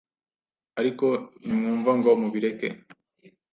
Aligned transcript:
ariko 0.79 1.05
ntimwumva 1.41 1.91
ngo 1.99 2.09
mubireke 2.21 2.67